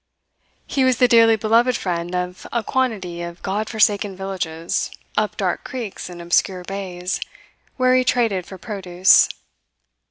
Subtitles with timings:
[0.65, 5.63] He was the dearly beloved friend of a quantity of God forsaken villages up dark
[5.63, 7.21] creeks and obscure bays,
[7.77, 9.29] where he traded for produce.